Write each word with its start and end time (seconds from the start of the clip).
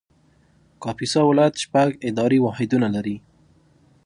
کاپیسا 0.83 1.21
ولایت 1.29 1.55
شپږ 1.63 1.89
اداري 2.09 2.39
واحدونه 2.41 2.87
لري 2.95 3.17